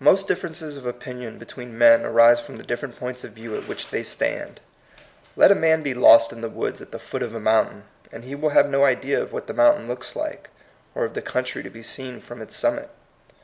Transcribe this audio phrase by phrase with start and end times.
[0.00, 3.88] Most differences of opinion between men arise from the different points of view at which
[3.90, 4.58] they stand.
[5.36, 8.24] Let a man be lost in the woods at the foot of a mountain, and
[8.24, 10.50] he will have no idea of what the mountain looks like,
[10.92, 12.88] or of the country to be seen from its sunmiit.